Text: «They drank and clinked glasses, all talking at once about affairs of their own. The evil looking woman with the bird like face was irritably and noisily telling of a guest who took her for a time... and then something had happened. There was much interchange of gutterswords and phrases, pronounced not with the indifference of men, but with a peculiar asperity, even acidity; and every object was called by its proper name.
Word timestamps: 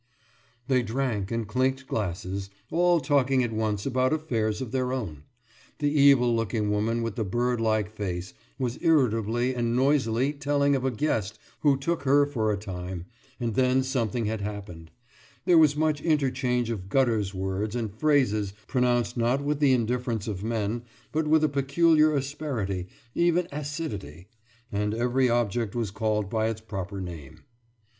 «They 0.67 0.81
drank 0.81 1.29
and 1.29 1.47
clinked 1.47 1.85
glasses, 1.87 2.49
all 2.71 2.99
talking 3.01 3.43
at 3.43 3.53
once 3.53 3.85
about 3.85 4.11
affairs 4.13 4.59
of 4.59 4.71
their 4.71 4.91
own. 4.91 5.25
The 5.77 5.91
evil 5.91 6.35
looking 6.35 6.71
woman 6.71 7.03
with 7.03 7.17
the 7.17 7.23
bird 7.23 7.61
like 7.61 7.91
face 7.91 8.33
was 8.57 8.79
irritably 8.81 9.53
and 9.53 9.75
noisily 9.75 10.33
telling 10.33 10.75
of 10.75 10.83
a 10.83 10.89
guest 10.89 11.37
who 11.59 11.77
took 11.77 12.01
her 12.01 12.25
for 12.25 12.51
a 12.51 12.57
time... 12.57 13.05
and 13.39 13.53
then 13.53 13.83
something 13.83 14.25
had 14.25 14.41
happened. 14.41 14.89
There 15.45 15.59
was 15.59 15.75
much 15.75 16.01
interchange 16.01 16.71
of 16.71 16.89
gutterswords 16.89 17.75
and 17.75 17.93
phrases, 17.93 18.53
pronounced 18.65 19.17
not 19.17 19.43
with 19.43 19.59
the 19.59 19.71
indifference 19.71 20.27
of 20.27 20.43
men, 20.43 20.81
but 21.11 21.27
with 21.27 21.43
a 21.43 21.47
peculiar 21.47 22.15
asperity, 22.15 22.87
even 23.13 23.47
acidity; 23.51 24.29
and 24.71 24.95
every 24.95 25.29
object 25.29 25.75
was 25.75 25.91
called 25.91 26.27
by 26.27 26.47
its 26.49 26.61
proper 26.61 27.01
name. 27.01 27.41